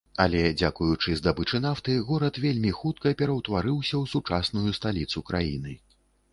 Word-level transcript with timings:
Але 0.23 0.39
дзякуючы 0.61 1.13
здабычы 1.19 1.59
нафты, 1.65 1.99
горад 2.09 2.41
вельмі 2.47 2.73
хутка 2.79 3.13
пераўтварыўся 3.21 3.95
ў 4.01 4.05
сучасную 4.17 4.69
сталіцу 4.81 5.27
краіны. 5.33 5.81